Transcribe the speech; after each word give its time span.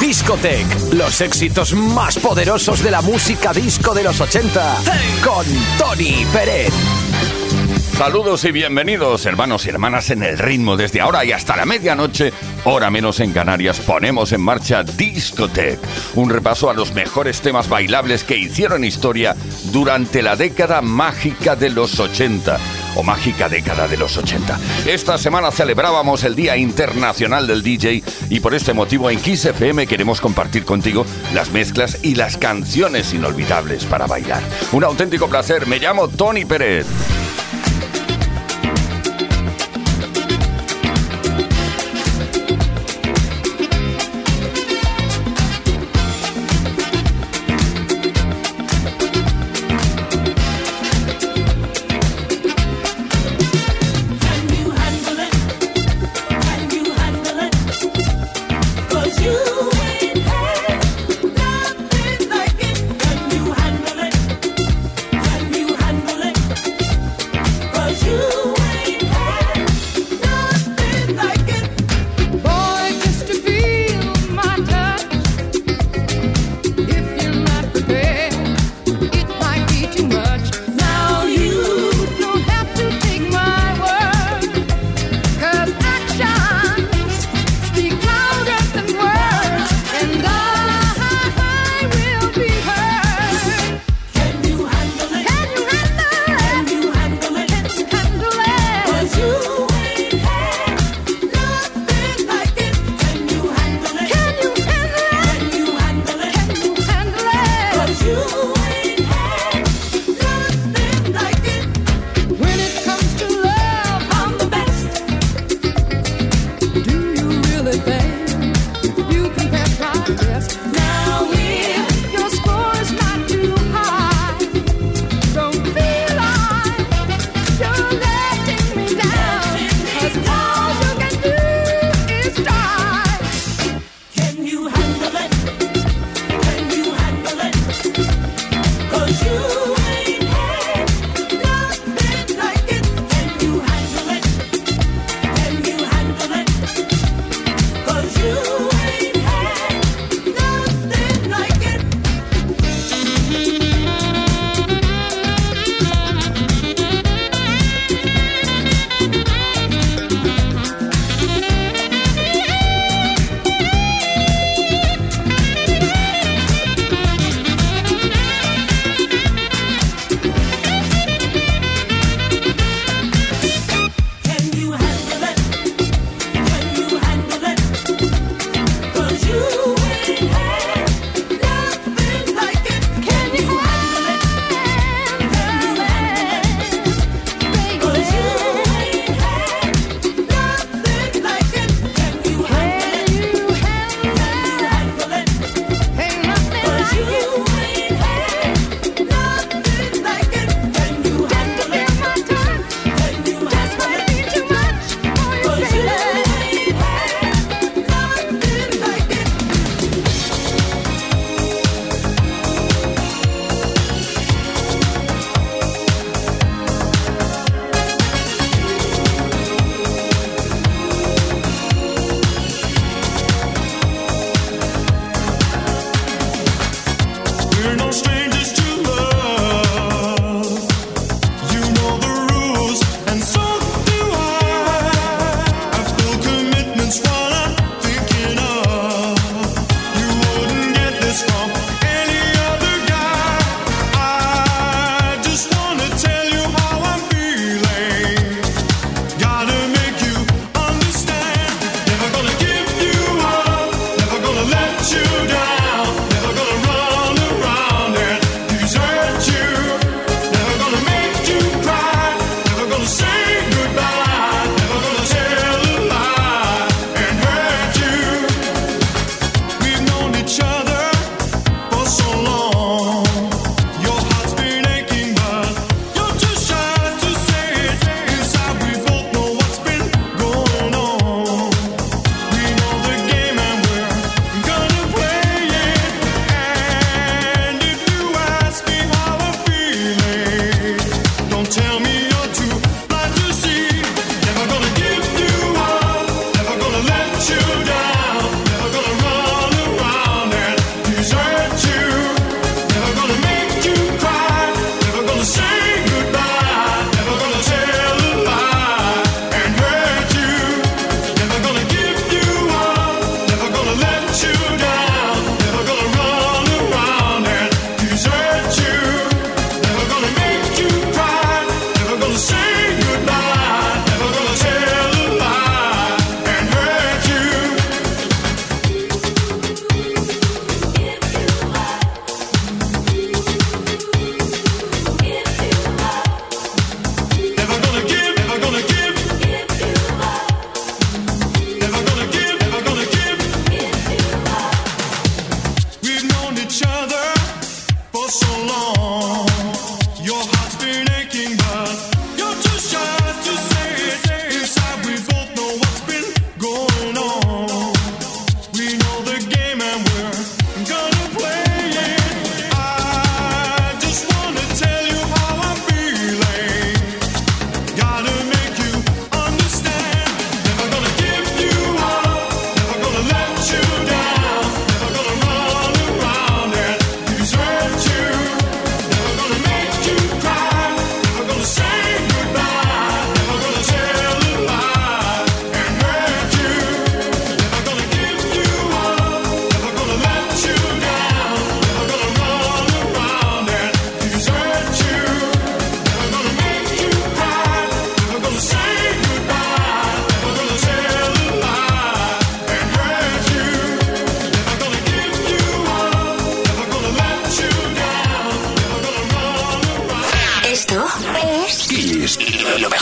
Discotech. 0.00 0.66
Los 0.92 1.20
éxitos 1.20 1.74
más 1.74 2.18
poderosos 2.18 2.82
de 2.82 2.90
la 2.90 3.00
música 3.02 3.52
disco 3.52 3.94
de 3.94 4.02
los 4.02 4.20
80. 4.20 4.76
Con 5.24 5.46
Tony 5.78 6.26
Peret. 6.32 6.72
Saludos 7.96 8.44
y 8.44 8.52
bienvenidos, 8.52 9.24
hermanos 9.26 9.64
y 9.64 9.68
hermanas, 9.68 10.10
en 10.10 10.22
el 10.22 10.38
ritmo. 10.38 10.76
Desde 10.76 11.00
ahora 11.00 11.24
y 11.24 11.32
hasta 11.32 11.56
la 11.56 11.64
medianoche, 11.64 12.32
hora 12.64 12.90
menos 12.90 13.20
en 13.20 13.32
Canarias, 13.32 13.80
ponemos 13.80 14.32
en 14.32 14.40
marcha 14.40 14.82
Discotech. 14.82 15.78
Un 16.16 16.30
repaso 16.30 16.68
a 16.68 16.74
los 16.74 16.92
mejores 16.94 17.40
temas 17.40 17.68
bailables 17.68 18.24
que 18.24 18.36
hicieron 18.36 18.84
historia 18.84 19.36
durante 19.72 20.20
la 20.22 20.36
década 20.36 20.82
mágica 20.82 21.54
de 21.54 21.70
los 21.70 22.00
80 22.00 22.58
o 22.94 23.02
mágica 23.02 23.48
década 23.48 23.88
de 23.88 23.96
los 23.96 24.16
80. 24.16 24.58
Esta 24.86 25.18
semana 25.18 25.50
celebrábamos 25.50 26.24
el 26.24 26.34
Día 26.34 26.56
Internacional 26.56 27.46
del 27.46 27.62
DJ 27.62 28.02
y 28.30 28.40
por 28.40 28.54
este 28.54 28.72
motivo 28.72 29.10
en 29.10 29.20
Kiss 29.20 29.44
FM 29.44 29.86
queremos 29.86 30.20
compartir 30.20 30.64
contigo 30.64 31.04
las 31.34 31.50
mezclas 31.50 31.98
y 32.02 32.14
las 32.14 32.36
canciones 32.36 33.12
inolvidables 33.14 33.84
para 33.84 34.06
bailar. 34.06 34.42
Un 34.72 34.84
auténtico 34.84 35.28
placer, 35.28 35.66
me 35.66 35.78
llamo 35.78 36.08
Tony 36.08 36.44
Pérez. 36.44 36.86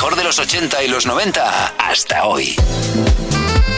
mejor 0.01 0.17
de 0.17 0.25
los 0.25 0.39
80 0.39 0.83
y 0.83 0.89
los 0.89 1.05
90 1.05 1.75
hasta 1.77 2.25
hoy. 2.25 2.57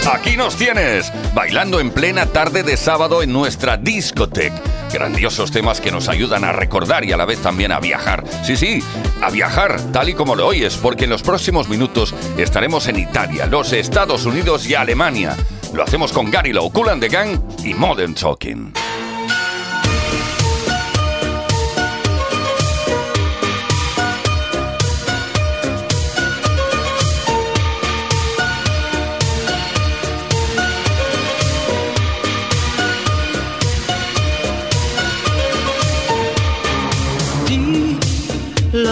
Aquí 0.09 0.37
nos 0.37 0.55
tienes, 0.55 1.13
bailando 1.35 1.81
en 1.81 1.91
plena 1.91 2.27
tarde 2.27 2.63
de 2.63 2.77
sábado 2.77 3.25
en 3.25 3.33
nuestra 3.33 3.77
discoteca. 3.77 4.55
Grandiosos 4.93 5.51
temas 5.51 5.81
que 5.81 5.91
nos 5.91 6.09
ayudan 6.09 6.45
a 6.45 6.53
recordar 6.53 7.05
y 7.05 7.11
a 7.11 7.17
la 7.17 7.25
vez 7.25 7.41
también 7.41 7.73
a 7.73 7.81
viajar. 7.81 8.23
Sí, 8.45 8.57
sí, 8.57 8.85
a 9.21 9.31
viajar, 9.31 9.81
tal 9.91 10.11
y 10.11 10.15
como 10.15 10.37
lo 10.37 10.47
oyes, 10.47 10.77
porque 10.77 11.05
en 11.05 11.11
los 11.11 11.23
próximos 11.23 11.69
minutos 11.69 12.15
estaremos 12.39 12.87
en 12.87 13.01
Italia, 13.01 13.47
los 13.47 13.73
Estados 13.73 14.25
Unidos 14.25 14.65
y 14.69 14.77
Alemania. 14.77 15.37
Lo 15.75 15.83
hacemos 15.83 16.13
con 16.13 16.31
Gary 16.31 16.53
Lowe, 16.53 16.71
Cool 16.71 16.91
and 16.91 17.03
the 17.03 17.09
Gang 17.09 17.37
y 17.65 17.75
Modern 17.75 18.15
Talking. 18.15 18.73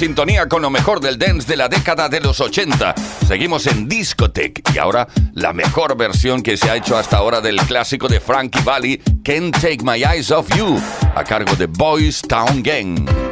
Sintonía 0.00 0.48
con 0.48 0.62
lo 0.62 0.70
mejor 0.70 0.98
del 0.98 1.18
dance 1.18 1.46
de 1.46 1.58
la 1.58 1.68
década 1.68 2.08
de 2.08 2.20
los 2.20 2.40
80. 2.40 2.94
Seguimos 3.28 3.66
en 3.66 3.86
Discotech 3.86 4.62
y 4.74 4.78
ahora 4.78 5.06
la 5.34 5.52
mejor 5.52 5.94
versión 5.94 6.42
que 6.42 6.56
se 6.56 6.70
ha 6.70 6.76
hecho 6.76 6.96
hasta 6.96 7.18
ahora 7.18 7.42
del 7.42 7.60
clásico 7.60 8.08
de 8.08 8.18
Frankie 8.18 8.62
Valli, 8.62 8.96
Can't 9.22 9.52
Take 9.60 9.80
My 9.82 10.02
Eyes 10.02 10.30
Off 10.30 10.48
You, 10.56 10.80
a 11.14 11.22
cargo 11.22 11.54
de 11.54 11.66
Boys 11.66 12.22
Town 12.22 12.62
Gang. 12.62 13.29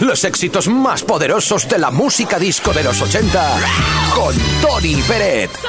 Los 0.00 0.24
éxitos 0.24 0.68
más 0.68 1.02
poderosos 1.02 1.66
de 1.66 1.78
la 1.78 1.90
música 1.90 2.38
disco 2.38 2.74
de 2.74 2.84
los 2.84 3.00
80 3.00 3.58
con 4.14 4.34
Tony 4.60 4.96
Peret. 5.08 5.65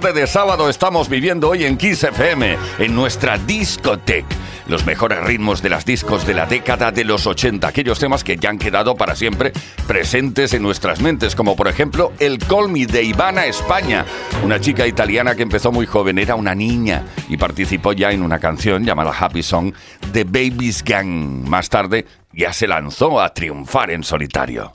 de 0.00 0.26
sábado 0.26 0.68
estamos 0.68 1.08
viviendo 1.08 1.48
hoy 1.48 1.64
en 1.64 1.76
Kiss 1.76 2.02
FM, 2.02 2.58
en 2.80 2.94
nuestra 2.96 3.38
discoteca. 3.38 4.34
Los 4.66 4.84
mejores 4.84 5.22
ritmos 5.22 5.62
de 5.62 5.68
las 5.68 5.84
discos 5.84 6.26
de 6.26 6.34
la 6.34 6.46
década 6.46 6.90
de 6.90 7.04
los 7.04 7.26
80, 7.28 7.68
aquellos 7.68 8.00
temas 8.00 8.24
que 8.24 8.36
ya 8.36 8.50
han 8.50 8.58
quedado 8.58 8.96
para 8.96 9.14
siempre 9.14 9.52
presentes 9.86 10.52
en 10.52 10.62
nuestras 10.62 11.00
mentes, 11.00 11.36
como 11.36 11.54
por 11.54 11.68
ejemplo 11.68 12.12
el 12.18 12.38
Call 12.38 12.70
Me 12.70 12.86
de 12.86 13.04
Ivana 13.04 13.46
España, 13.46 14.04
una 14.42 14.58
chica 14.58 14.86
italiana 14.86 15.36
que 15.36 15.42
empezó 15.42 15.70
muy 15.70 15.86
joven, 15.86 16.18
era 16.18 16.34
una 16.34 16.54
niña 16.54 17.04
y 17.28 17.36
participó 17.36 17.92
ya 17.92 18.10
en 18.10 18.22
una 18.22 18.40
canción 18.40 18.84
llamada 18.84 19.12
Happy 19.16 19.44
Song 19.44 19.72
de 20.12 20.24
Baby's 20.24 20.82
Gang. 20.82 21.48
Más 21.48 21.68
tarde 21.68 22.04
ya 22.32 22.52
se 22.52 22.66
lanzó 22.66 23.20
a 23.20 23.32
triunfar 23.32 23.92
en 23.92 24.02
solitario. 24.02 24.72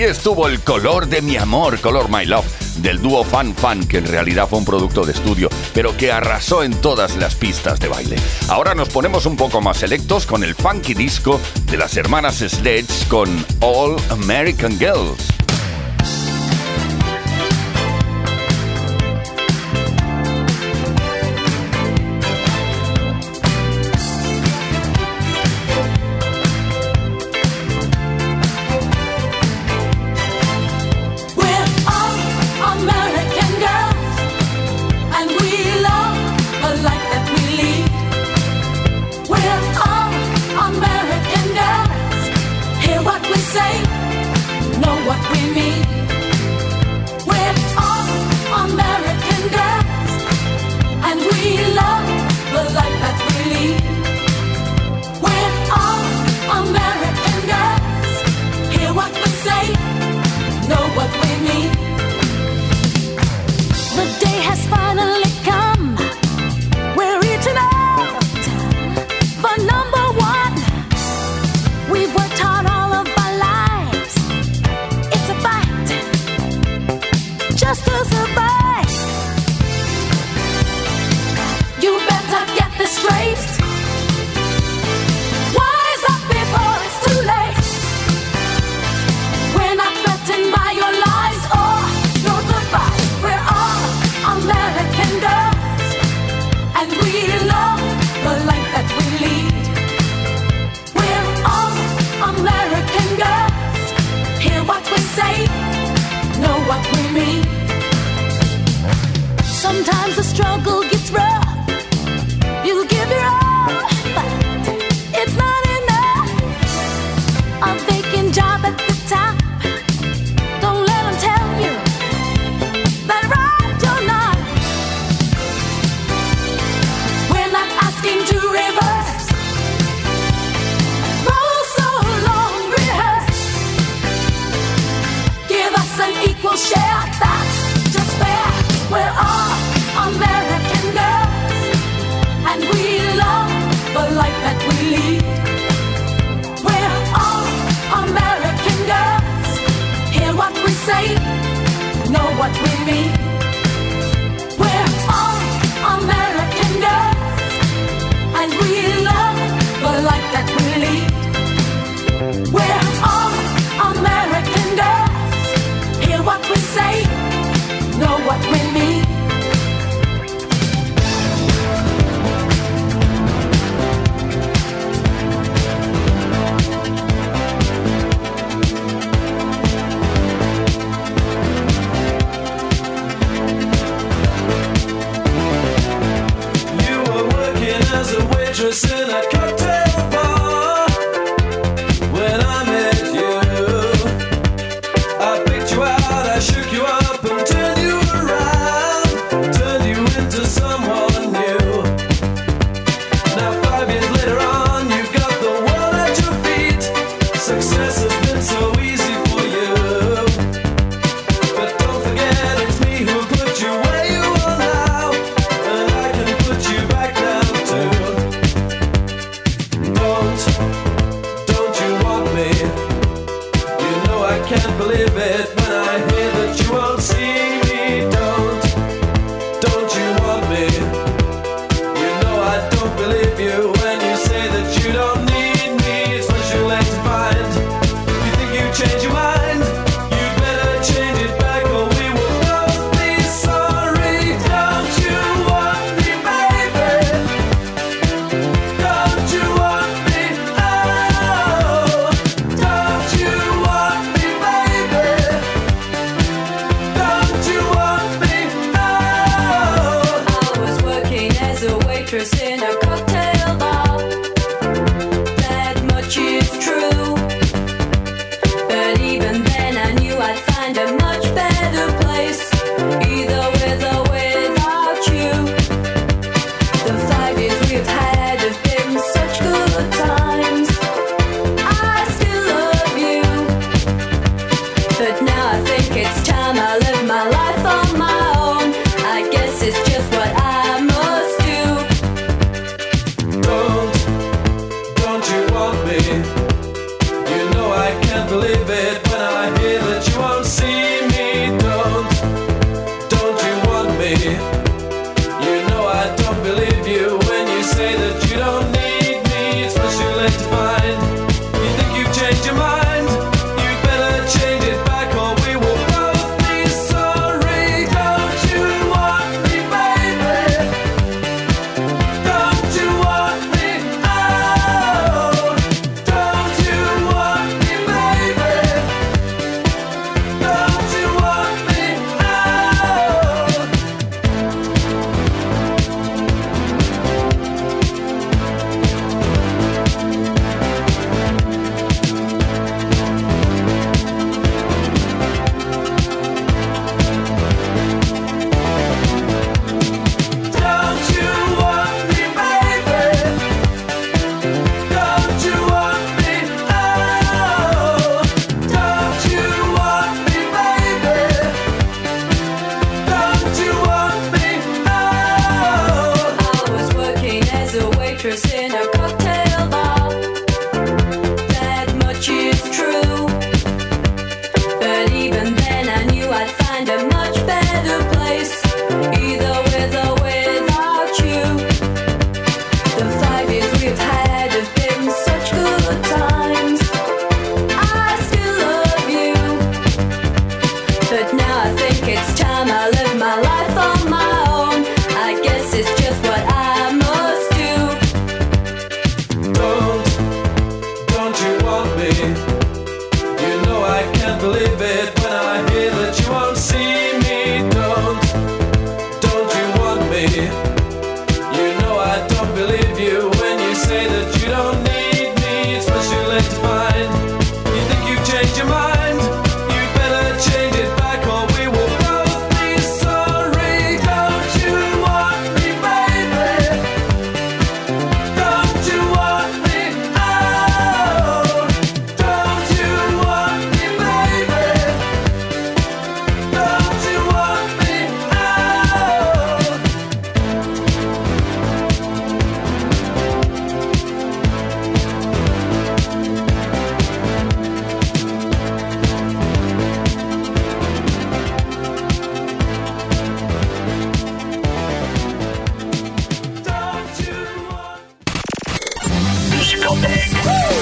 Ahí 0.00 0.06
estuvo 0.06 0.48
el 0.48 0.60
color 0.60 1.08
de 1.08 1.20
mi 1.20 1.36
amor, 1.36 1.78
Color 1.78 2.08
My 2.08 2.24
Love, 2.24 2.46
del 2.78 3.02
dúo 3.02 3.22
Fan 3.22 3.54
Fan, 3.54 3.86
que 3.86 3.98
en 3.98 4.06
realidad 4.06 4.48
fue 4.48 4.58
un 4.58 4.64
producto 4.64 5.04
de 5.04 5.12
estudio, 5.12 5.50
pero 5.74 5.94
que 5.94 6.10
arrasó 6.10 6.62
en 6.62 6.72
todas 6.72 7.16
las 7.16 7.34
pistas 7.34 7.78
de 7.80 7.88
baile. 7.88 8.16
Ahora 8.48 8.74
nos 8.74 8.88
ponemos 8.88 9.26
un 9.26 9.36
poco 9.36 9.60
más 9.60 9.76
selectos 9.76 10.24
con 10.24 10.42
el 10.42 10.54
funky 10.54 10.94
disco 10.94 11.38
de 11.66 11.76
las 11.76 11.98
hermanas 11.98 12.36
Sledge 12.36 13.08
con 13.08 13.28
All 13.60 13.96
American 14.08 14.78
Girls. 14.78 15.39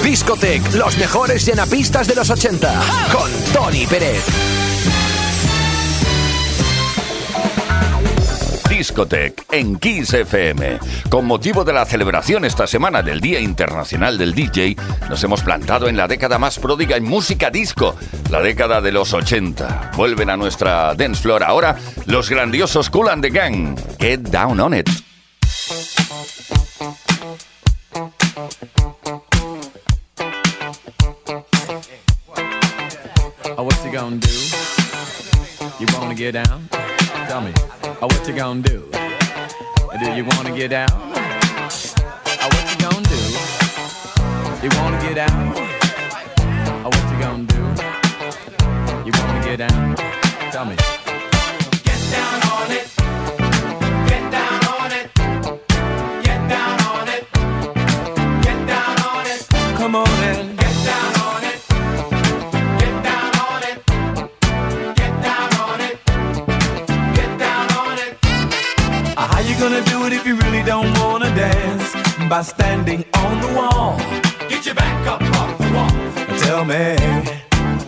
Discotech, 0.09 0.73
los 0.73 0.97
mejores 0.97 1.45
llenapistas 1.45 2.07
de 2.07 2.15
los 2.15 2.27
80. 2.31 2.81
Con 3.11 3.29
Tony 3.53 3.85
Pérez. 3.85 4.25
Discotech 8.67 9.45
en 9.51 9.77
Kiss 9.77 10.11
FM. 10.15 10.79
Con 11.11 11.25
motivo 11.25 11.63
de 11.63 11.73
la 11.73 11.85
celebración 11.85 12.43
esta 12.43 12.65
semana 12.65 13.03
del 13.03 13.21
Día 13.21 13.39
Internacional 13.39 14.17
del 14.17 14.33
DJ, 14.33 14.77
nos 15.11 15.23
hemos 15.23 15.43
plantado 15.43 15.87
en 15.87 15.95
la 15.95 16.07
década 16.07 16.39
más 16.39 16.57
pródiga 16.57 16.97
en 16.97 17.03
música 17.03 17.51
disco, 17.51 17.95
la 18.31 18.41
década 18.41 18.81
de 18.81 18.91
los 18.91 19.13
80. 19.13 19.91
Vuelven 19.95 20.31
a 20.31 20.37
nuestra 20.37 20.95
dance 20.95 21.21
floor 21.21 21.43
ahora 21.43 21.75
los 22.07 22.31
grandiosos 22.31 22.89
Cool 22.89 23.09
and 23.09 23.21
the 23.21 23.29
Gang. 23.29 23.77
Get 23.99 24.21
down 24.21 24.59
on 24.59 24.73
it. 24.73 24.89
Get 36.31 36.45
down? 36.45 36.67
Tell 37.27 37.41
me. 37.41 37.51
Oh, 37.83 38.07
what 38.07 38.27
you 38.27 38.35
gonna 38.35 38.61
do? 38.61 38.87
Do 39.99 40.11
you 40.11 40.23
wanna 40.25 40.55
get 40.55 40.69
down? 40.69 40.89
Oh, 40.91 42.49
what 42.53 42.65
you 42.71 42.77
gonna 42.85 43.01
do? 43.09 43.21
You 44.63 44.69
wanna 44.77 45.01
get 45.01 45.15
down? 45.15 45.53
Oh, 46.85 46.89
what 46.93 47.05
you 47.11 47.19
gonna 47.19 47.45
do? 47.45 47.61
You 49.05 49.11
wanna 49.19 49.43
get 49.43 49.57
down? 49.57 49.95
Tell 50.51 50.65
me. 50.65 50.75
Get 51.83 51.99
down 52.11 52.41
on 52.51 52.71
it. 52.71 52.98
Gonna 69.69 69.85
do 69.85 70.05
it 70.07 70.13
if 70.13 70.25
you 70.25 70.35
really 70.35 70.63
don't 70.63 70.91
wanna 70.99 71.29
dance? 71.35 71.93
By 72.27 72.41
standing 72.41 73.05
on 73.15 73.39
the 73.39 73.49
wall. 73.53 73.97
Get 74.49 74.65
your 74.65 74.73
back 74.73 75.05
up 75.05 75.21
off 75.39 75.57
the 75.59 75.69
wall. 75.75 75.93
Tell 76.39 76.65
me, 76.65 76.95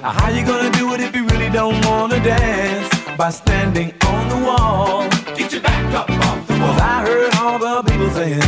how 0.04 0.30
you 0.30 0.46
gonna 0.46 0.70
do 0.72 0.94
it 0.94 1.02
if 1.02 1.16
you 1.16 1.26
really 1.28 1.50
don't 1.50 1.84
wanna 1.86 2.20
dance? 2.24 2.88
By 3.18 3.32
standing 3.32 3.94
on 4.06 4.30
the 4.30 4.38
wall. 4.46 5.10
Get 5.36 5.52
your 5.54 5.62
back 5.64 5.86
up 5.96 6.10
off 6.12 6.48
the 6.48 6.54
wall. 6.60 6.74
Cause 6.74 6.82
I 6.82 7.02
heard 7.08 7.36
all 7.42 7.58
the 7.58 7.82
people 7.90 8.10
saying, 8.12 8.40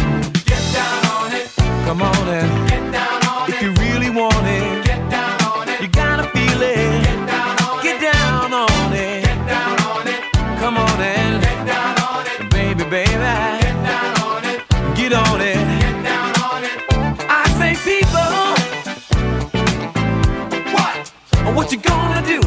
Get 0.51 0.63
down 0.77 1.01
on 1.17 1.31
it. 1.33 1.47
come 1.87 2.01
on 2.03 2.27
and 2.37 2.69
Get 2.69 2.83
down 2.91 3.19
on 3.33 3.49
if 3.49 3.55
it. 3.55 3.63
you 3.63 3.71
really 3.83 4.11
want 4.11 4.45
it, 4.45 4.85
Get 4.85 5.09
down 5.09 5.41
on 5.51 5.69
it. 5.69 5.81
you 5.81 5.87
gotta 5.87 6.25
feel 6.35 6.61
it. 6.61 7.03
Get 7.07 7.27
down 7.33 7.57
on 7.67 7.79
it. 7.79 7.83
Get 7.83 7.99
down 8.13 8.53
on 8.53 8.93
it. 8.93 9.23
Get 9.25 9.47
down 9.47 9.75
on 9.91 10.07
it. 10.07 10.21
Come 10.61 10.77
on 10.77 11.01
and 11.01 11.12
get 15.09 15.13
on 15.13 15.41
it. 15.41 15.55
Down 16.03 16.31
on 16.49 16.63
it. 16.63 16.77
I 17.29 17.43
say, 17.59 17.71
people, 17.91 18.33
What? 20.75 20.95
what 21.55 21.71
you 21.73 21.79
gonna 21.91 22.21
do? 22.33 22.39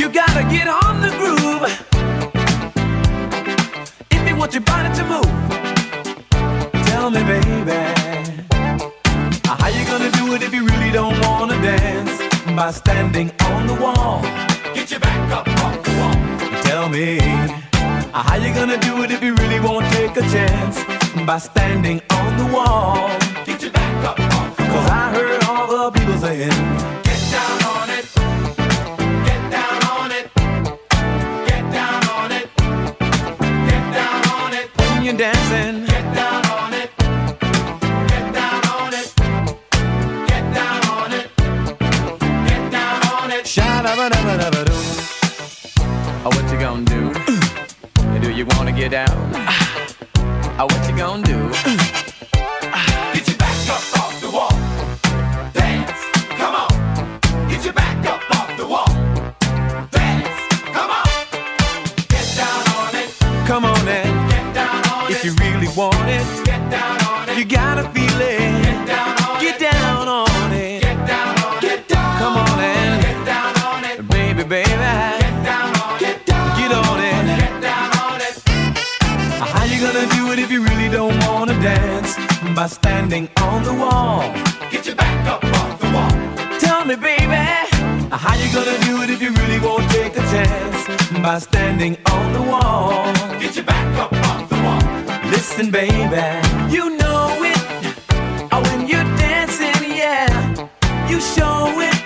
You 0.00 0.06
gotta 0.08 0.42
get 0.56 0.68
on 0.68 0.94
the 1.04 1.10
groove. 1.20 1.64
If 4.10 4.22
you 4.28 4.36
want 4.36 4.54
your 4.54 4.62
body 4.72 4.90
to 4.98 5.04
move, 5.12 5.32
tell 6.88 7.10
me, 7.10 7.22
baby, 7.32 7.80
how 9.60 9.68
you 9.76 9.84
gonna 9.92 10.12
do 10.20 10.34
it 10.34 10.42
if 10.42 10.54
you 10.54 10.64
really 10.66 10.90
don't 10.90 11.18
wanna 11.26 11.60
dance? 11.60 12.16
By 12.56 12.70
standing 12.70 13.30
on 13.50 13.66
the 13.66 13.74
wall. 13.74 14.22
Get 14.74 14.90
your 14.90 15.00
back 15.00 15.30
up 15.38 15.48
off 15.64 15.76
the 15.82 15.92
wall. 15.98 16.62
Tell 16.62 16.88
me, 16.88 17.18
how 18.16 18.36
you 18.36 18.54
gonna 18.54 18.78
do 18.78 19.02
it 19.02 19.10
if 19.10 19.24
you 19.24 19.34
really 19.34 19.58
won't 19.58 19.92
take 19.92 20.16
a 20.16 20.20
chance? 20.30 20.84
By 21.26 21.38
standing 21.38 22.00
on 22.12 22.36
the 22.38 22.46
wall. 22.54 23.08
Get 23.44 23.60
your 23.60 23.72
back 23.72 24.04
up 24.04 24.20
off 24.20 24.56
the 24.56 24.62
wall. 24.62 24.72
Cause 24.72 24.90
I 24.90 25.10
heard 25.10 25.44
all 25.48 25.66
the 25.66 25.98
people 25.98 26.16
saying, 26.18 26.48
Get 27.02 27.20
down 27.34 27.62
on 27.74 27.90
it. 27.90 28.06
Get 29.26 29.50
down 29.50 29.82
on 29.98 30.12
it. 30.12 30.30
Get 31.48 31.72
down 31.72 32.08
on 32.08 32.30
it. 32.30 32.48
Get 33.68 33.84
down 33.92 34.28
on 34.28 34.52
it. 34.54 34.70
When 34.76 35.02
you're 35.02 35.16
dancing. 35.16 35.83
you 48.44 48.58
wanna 48.58 48.72
get 48.72 48.90
down, 48.90 49.08
ah, 49.34 50.66
what 50.68 50.88
you 50.88 50.96
gonna 50.96 51.22
do? 51.22 52.13
on 83.14 83.62
the 83.62 83.72
wall. 83.72 84.22
Get 84.72 84.86
your 84.86 84.96
back 84.96 85.28
up 85.28 85.44
off 85.44 85.80
the 85.80 85.86
wall. 85.94 86.58
Tell 86.58 86.84
me, 86.84 86.96
baby, 86.96 87.46
how 88.10 88.34
you 88.34 88.52
gonna 88.52 88.76
do 88.88 89.02
it 89.02 89.10
if 89.10 89.22
you 89.22 89.30
really 89.30 89.60
won't 89.60 89.88
take 89.92 90.14
the 90.14 90.24
chance 90.34 90.78
by 91.22 91.38
standing 91.38 91.96
on 92.10 92.32
the 92.32 92.42
wall? 92.42 93.12
Get 93.38 93.54
your 93.54 93.64
back 93.64 93.98
up 93.98 94.12
off 94.12 94.48
the 94.48 94.56
wall. 94.64 95.30
Listen, 95.30 95.70
baby, 95.70 96.26
you 96.74 96.96
know 96.96 97.28
it. 97.52 97.62
Oh, 98.50 98.60
when 98.68 98.88
you're 98.88 99.10
dancing, 99.16 99.80
yeah, 99.96 100.28
you 101.08 101.20
show 101.20 101.80
it. 101.80 102.03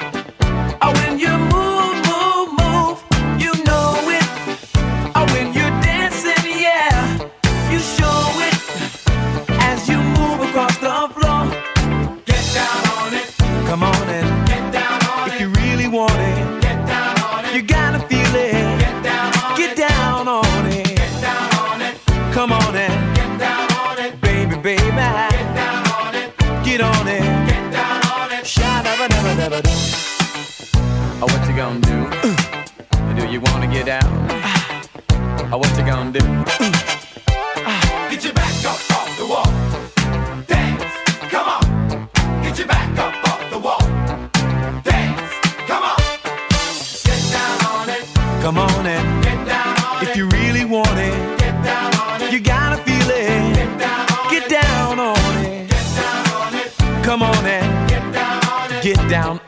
you 33.38 33.52
wanna 33.52 33.66
get 33.68 33.86
down? 33.86 34.04
Uh, 34.30 35.50
oh, 35.52 35.58
what 35.58 35.70
you 35.78 35.84
gonna 35.84 36.10
do? 36.10 36.24
Uh, 37.64 38.10
get 38.10 38.24
your 38.24 38.32
back 38.32 38.64
up 38.64 38.80
off 38.96 39.16
the 39.18 39.26
wall. 39.26 39.50
Dance, 40.46 40.82
come 41.30 41.48
on. 41.48 41.62
Get 42.42 42.58
your 42.58 42.66
back 42.66 42.98
up 42.98 43.14
off 43.28 43.50
the 43.50 43.58
wall. 43.58 43.80
Dance, 44.82 45.32
come 45.68 45.84
on. 45.84 45.98
Get 47.06 47.20
down 47.36 47.58
on 47.72 47.88
it. 47.90 48.04
Come 48.42 48.58
on 48.58 48.86
it. 48.86 49.04
Get 49.22 49.46
down 49.46 49.84
on 49.84 50.02
it. 50.02 50.08
If 50.08 50.16
you 50.16 50.26
really 50.28 50.64
want 50.64 50.98
it. 50.98 52.32
You 52.32 52.40
gotta 52.40 52.78
feel 52.82 53.10
it. 53.10 53.54
Get. 54.30 54.48
Down 54.48 54.98
on 54.98 55.44
it. 55.44 55.68
Get 55.68 55.86
down 55.94 56.26
on 56.40 56.54
it. 56.54 57.04
Come 57.04 57.22
on 57.22 57.46
and 57.46 57.88
get 57.88 58.12
down 58.12 58.44
on 58.46 58.72
it. 58.72 58.82
Get 58.82 59.10
down 59.10 59.40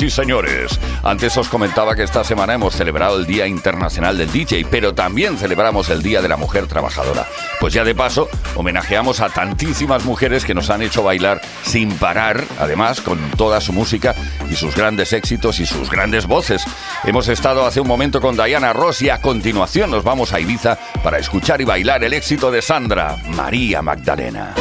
Señoras 0.00 0.14
y 0.14 0.16
señores, 0.16 0.80
antes 1.02 1.36
os 1.36 1.50
comentaba 1.50 1.94
que 1.94 2.04
esta 2.04 2.24
semana 2.24 2.54
hemos 2.54 2.74
celebrado 2.74 3.18
el 3.18 3.26
Día 3.26 3.46
Internacional 3.46 4.16
del 4.16 4.32
DJ, 4.32 4.64
pero 4.70 4.94
también 4.94 5.36
celebramos 5.36 5.90
el 5.90 6.02
Día 6.02 6.22
de 6.22 6.28
la 6.28 6.38
Mujer 6.38 6.66
Trabajadora. 6.66 7.26
Pues 7.60 7.74
ya 7.74 7.84
de 7.84 7.94
paso, 7.94 8.30
homenajeamos 8.54 9.20
a 9.20 9.28
tantísimas 9.28 10.06
mujeres 10.06 10.46
que 10.46 10.54
nos 10.54 10.70
han 10.70 10.80
hecho 10.80 11.02
bailar 11.02 11.42
sin 11.64 11.92
parar, 11.98 12.42
además 12.58 13.02
con 13.02 13.18
toda 13.32 13.60
su 13.60 13.74
música 13.74 14.14
y 14.50 14.56
sus 14.56 14.74
grandes 14.74 15.12
éxitos 15.12 15.60
y 15.60 15.66
sus 15.66 15.90
grandes 15.90 16.26
voces. 16.26 16.64
Hemos 17.04 17.28
estado 17.28 17.66
hace 17.66 17.80
un 17.82 17.88
momento 17.88 18.22
con 18.22 18.36
Diana 18.36 18.72
Ross 18.72 19.02
y 19.02 19.10
a 19.10 19.20
continuación 19.20 19.90
nos 19.90 20.02
vamos 20.02 20.32
a 20.32 20.40
Ibiza 20.40 20.78
para 21.04 21.18
escuchar 21.18 21.60
y 21.60 21.64
bailar 21.64 22.02
el 22.04 22.14
éxito 22.14 22.50
de 22.50 22.62
Sandra, 22.62 23.18
María 23.36 23.82
Magdalena. 23.82 24.54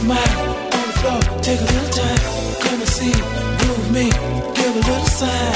smile 0.00 0.40
on 0.76 0.86
the 0.88 0.94
floor. 1.00 1.20
Take 1.42 1.60
a 1.60 1.64
little 1.64 1.90
time. 1.90 2.20
Come 2.60 2.80
and 2.80 2.88
see. 2.96 3.16
Move 3.62 3.90
me. 3.96 4.10
Give 4.56 4.76
a 4.76 4.82
little 4.88 5.06
sign. 5.06 5.55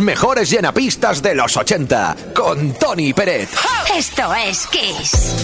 mejores 0.00 0.50
llenapistas 0.50 1.22
de 1.22 1.34
los 1.34 1.56
80 1.56 2.16
con 2.34 2.74
Tony 2.74 3.12
Pérez. 3.12 3.50
Esto 3.94 4.34
es 4.34 4.66
Kiss. 4.66 5.34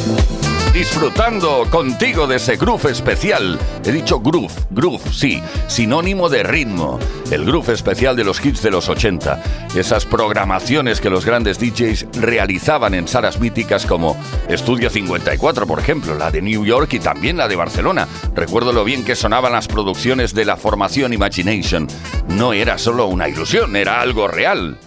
Disfrutando 0.75 1.69
contigo 1.71 2.27
de 2.27 2.35
ese 2.35 2.57
groove 2.57 2.91
especial. 2.91 3.61
He 3.85 3.93
dicho 3.93 4.19
groove, 4.19 4.53
groove, 4.71 5.03
sí, 5.13 5.41
sinónimo 5.69 6.29
de 6.29 6.43
ritmo. 6.43 6.99
El 7.31 7.45
groove 7.45 7.73
especial 7.73 8.17
de 8.17 8.25
los 8.25 8.45
hits 8.45 8.61
de 8.61 8.73
los 8.73 8.89
80. 8.89 9.41
Esas 9.77 10.05
programaciones 10.05 11.01
que 11.01 11.11
los 11.11 11.25
grandes 11.25 11.61
DJs 11.61 12.07
realizaban 12.21 12.95
en 12.95 13.07
salas 13.07 13.39
míticas 13.39 13.87
como 13.87 14.17
Estudio 14.49 14.91
54, 14.91 15.67
por 15.67 15.79
ejemplo, 15.79 16.15
la 16.15 16.31
de 16.31 16.43
New 16.43 16.65
York 16.65 16.93
y 16.93 16.99
también 16.99 17.37
la 17.37 17.49
de 17.49 17.57
Barcelona. 17.57 18.07
Recuerdo 18.35 18.73
lo 18.73 18.85
bien 18.85 19.05
que 19.05 19.17
sonaban 19.17 19.53
las 19.53 19.69
producciones 19.69 20.35
de 20.35 20.45
la 20.45 20.57
formación 20.57 21.13
Imagination. 21.13 21.89
No 22.29 22.53
era 22.53 22.77
solo 22.77 23.07
una 23.07 23.29
ilusión, 23.29 23.75
era 23.75 24.01
algo 24.01 24.29
real. 24.29 24.79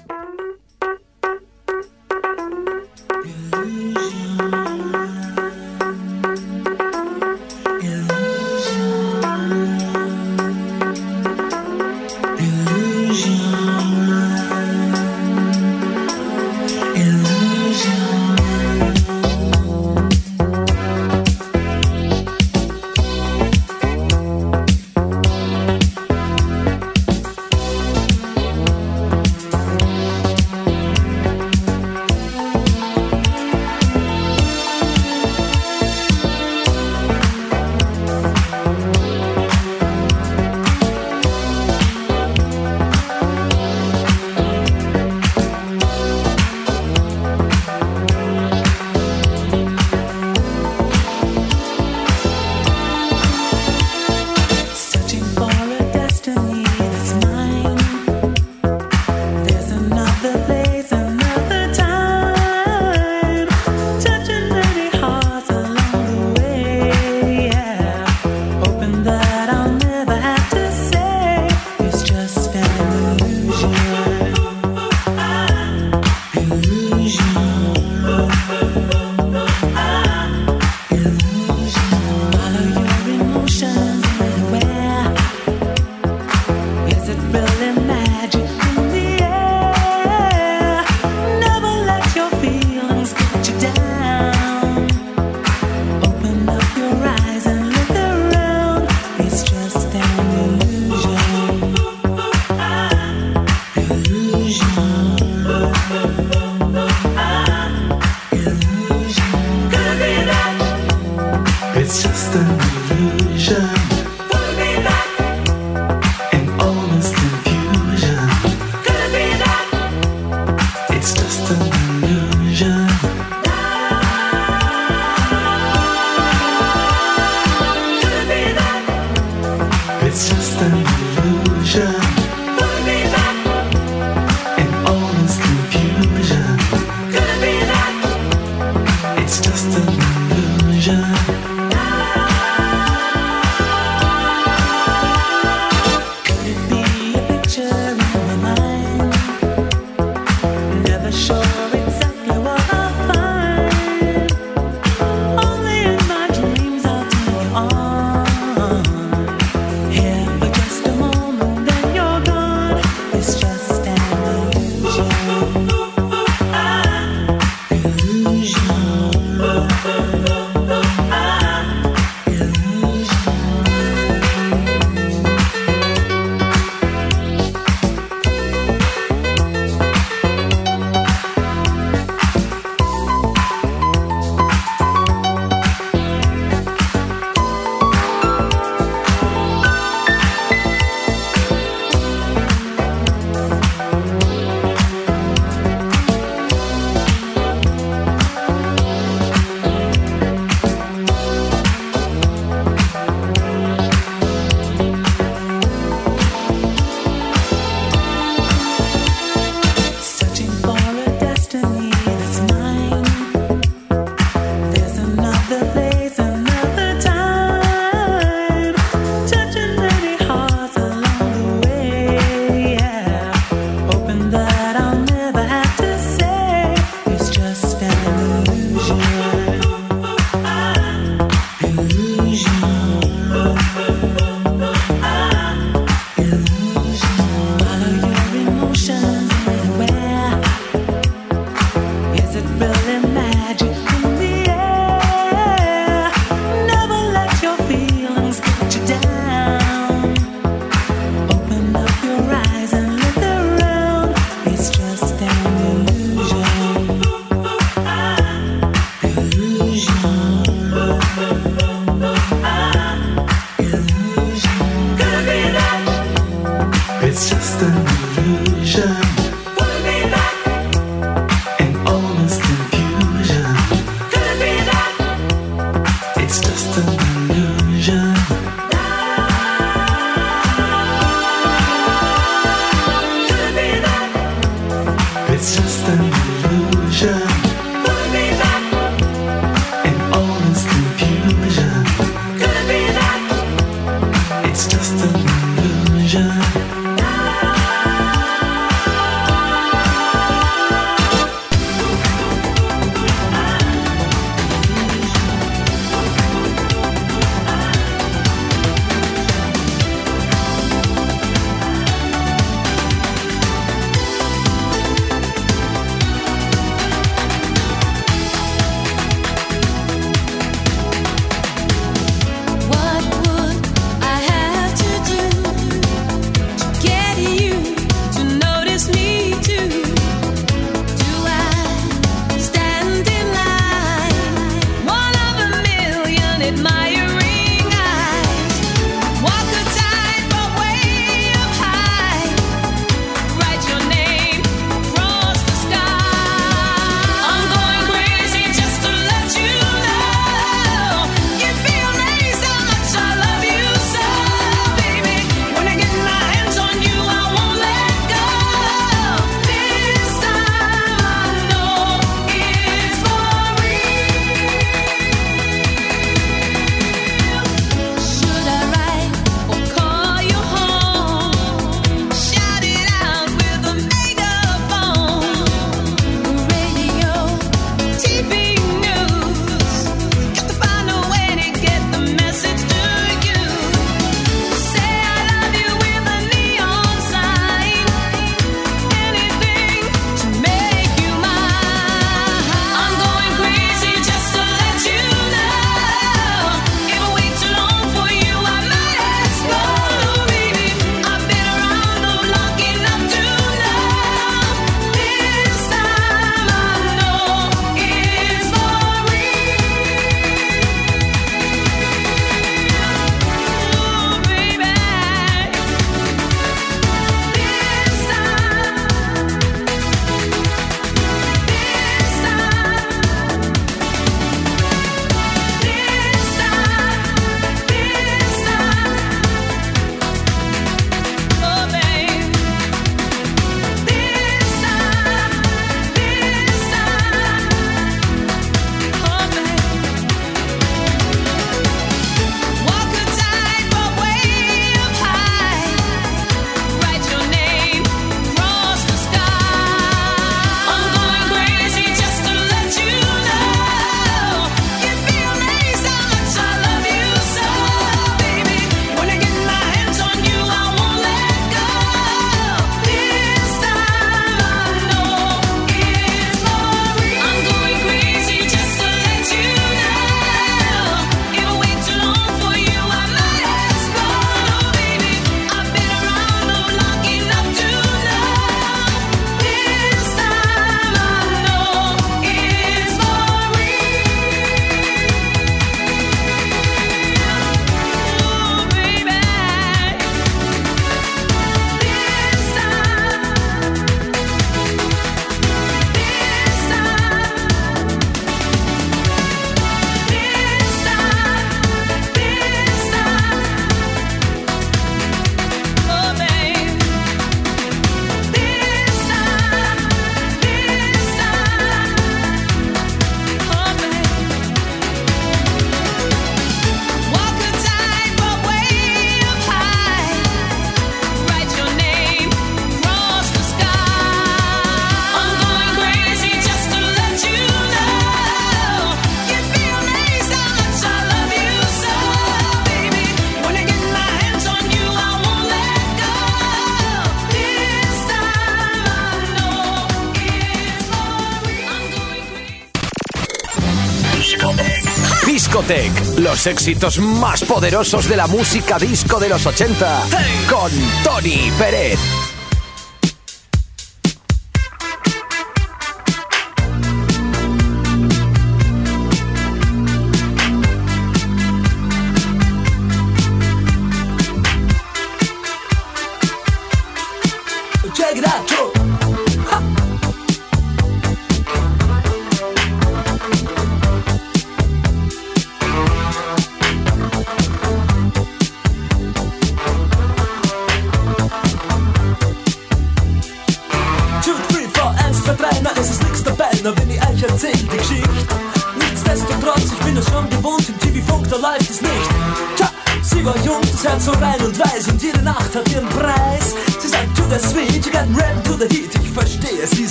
los 546.37 546.45
éxitos 546.45 546.99
más 546.99 547.43
poderosos 547.43 548.07
de 548.07 548.15
la 548.15 548.27
música 548.27 548.77
disco 548.77 549.19
de 549.19 549.27
los 549.27 549.43
80 549.43 550.03
con 550.47 550.71
Tony 551.03 551.51
Pérez. 551.57 552.36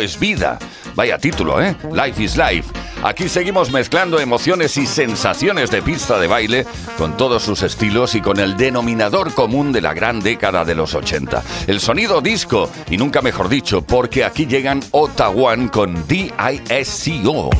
Es 0.00 0.18
vida. 0.18 0.58
Vaya 0.94 1.18
título, 1.18 1.62
¿eh? 1.62 1.76
Life 1.92 2.22
is 2.22 2.36
Life. 2.36 2.72
Aquí 3.02 3.28
seguimos 3.28 3.70
mezclando 3.70 4.20
emociones 4.20 4.76
y 4.76 4.86
sensaciones 4.86 5.70
de 5.70 5.82
pista 5.82 6.18
de 6.18 6.26
baile 6.26 6.66
con 6.98 7.16
todos 7.16 7.42
sus 7.42 7.62
estilos 7.62 8.14
y 8.14 8.20
con 8.20 8.38
el 8.38 8.56
denominador 8.56 9.34
común 9.34 9.72
de 9.72 9.80
la 9.80 9.94
gran 9.94 10.20
década 10.20 10.64
de 10.64 10.74
los 10.74 10.94
80. 10.94 11.42
El 11.66 11.80
sonido 11.80 12.20
disco, 12.20 12.70
y 12.90 12.96
nunca 12.96 13.22
mejor 13.22 13.48
dicho, 13.48 13.82
porque 13.82 14.24
aquí 14.24 14.46
llegan 14.46 14.82
Ottawa 14.90 15.56
con 15.70 16.06
D-I-S-C-O. 16.06 17.50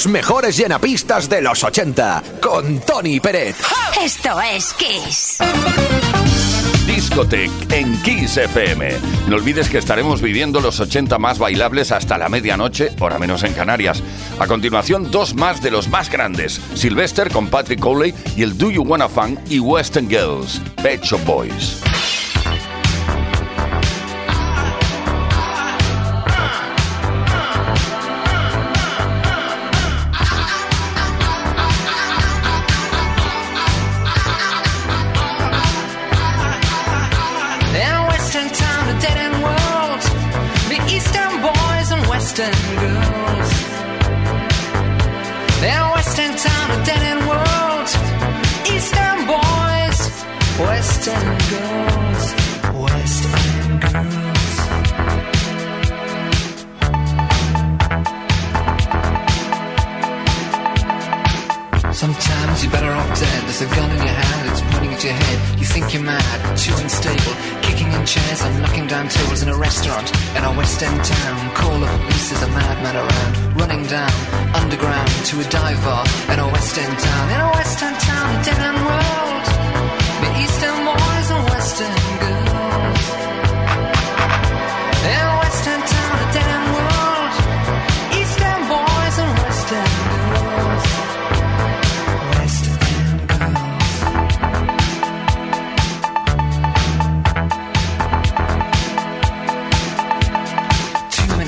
Los 0.00 0.06
mejores 0.06 0.56
llenapistas 0.56 1.28
de 1.28 1.42
los 1.42 1.62
80 1.62 2.22
con 2.40 2.80
Tony 2.80 3.20
Pérez. 3.20 3.56
Esto 4.02 4.40
es 4.40 4.72
Kiss. 4.72 5.38
Discotech 6.86 7.50
en 7.70 8.00
Kiss 8.00 8.38
FM. 8.38 8.92
No 9.28 9.36
olvides 9.36 9.68
que 9.68 9.76
estaremos 9.76 10.22
viviendo 10.22 10.62
los 10.62 10.80
80 10.80 11.18
más 11.18 11.38
bailables 11.38 11.92
hasta 11.92 12.16
la 12.16 12.30
medianoche, 12.30 12.92
hora 12.98 13.18
menos 13.18 13.42
en 13.42 13.52
Canarias. 13.52 14.02
A 14.38 14.46
continuación, 14.46 15.10
dos 15.10 15.34
más 15.34 15.60
de 15.60 15.70
los 15.70 15.88
más 15.88 16.10
grandes: 16.10 16.62
Sylvester 16.72 17.30
con 17.30 17.48
Patrick 17.48 17.80
Cowley 17.80 18.14
y 18.38 18.42
el 18.42 18.56
Do 18.56 18.70
You 18.70 18.82
Wanna 18.84 19.10
Fun 19.10 19.38
y 19.50 19.58
Western 19.58 20.08
Girls, 20.08 20.62
Pet 20.82 21.02
Shop 21.02 21.22
Boys. 21.26 21.82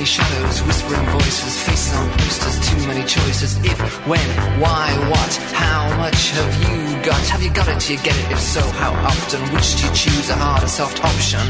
Many 0.03 0.11
shadows, 0.11 0.61
whispering 0.63 1.07
voices, 1.11 1.63
faces 1.63 1.95
on 1.95 2.11
posters, 2.19 2.69
too 2.69 2.87
many 2.89 3.05
choices. 3.07 3.57
If, 3.65 3.79
when, 4.09 4.29
why, 4.59 4.91
what, 5.09 5.33
how 5.55 5.97
much 5.97 6.31
have 6.31 6.53
you 6.67 7.05
got? 7.05 7.21
Have 7.29 7.41
you 7.41 7.53
got 7.53 7.69
it? 7.69 7.79
Do 7.79 7.93
you 7.93 8.01
get 8.03 8.17
it? 8.17 8.33
If 8.33 8.41
so, 8.41 8.63
how 8.83 8.93
often? 8.95 9.41
Which 9.55 9.77
do 9.77 9.87
you 9.87 9.93
choose, 9.95 10.29
a 10.29 10.35
hard 10.35 10.65
or 10.65 10.67
soft 10.67 11.05
option? 11.05 11.47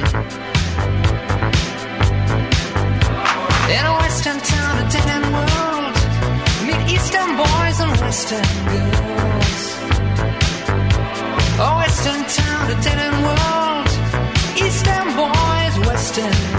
In 3.73 3.85
a 3.89 3.95
western 4.05 4.39
town, 4.41 4.73
a 4.85 4.91
dead 4.93 5.09
end 5.17 5.29
world, 5.33 5.95
meet 6.67 6.83
eastern 6.93 7.31
boys 7.41 7.77
and 7.81 7.93
western 8.05 8.53
girls. 8.69 9.63
A 11.57 11.71
western 11.81 12.23
town, 12.37 12.65
a 12.69 12.77
dead 12.85 12.99
end 13.09 13.19
world, 13.25 13.89
eastern 14.61 15.07
boys, 15.17 15.75
western 15.89 16.52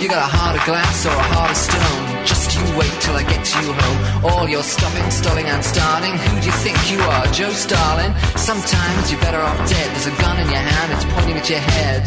You 0.00 0.08
got 0.08 0.18
a 0.18 0.36
heart 0.36 0.56
of 0.56 0.64
glass 0.64 1.04
or 1.04 1.10
a 1.10 1.22
heart 1.34 1.50
of 1.50 1.56
stone. 1.56 2.09
Wait 2.78 2.92
till 3.00 3.16
I 3.16 3.22
get 3.22 3.44
to 3.44 3.58
you 3.64 3.72
home. 3.72 4.24
All 4.24 4.48
your 4.48 4.62
stopping, 4.62 5.10
stalling, 5.10 5.46
and 5.46 5.64
starting. 5.64 6.16
Who 6.16 6.40
do 6.40 6.46
you 6.46 6.52
think 6.64 6.76
you 6.90 7.00
are, 7.00 7.26
Joe 7.32 7.50
Starling? 7.50 8.14
Sometimes 8.36 9.10
you're 9.10 9.20
better 9.20 9.40
off 9.40 9.56
dead. 9.68 9.90
There's 9.92 10.06
a 10.06 10.16
gun 10.22 10.38
in 10.38 10.48
your 10.48 10.64
hand, 10.70 10.92
it's 10.92 11.04
pointing 11.14 11.36
at 11.36 11.48
your 11.48 11.58
head. 11.58 12.06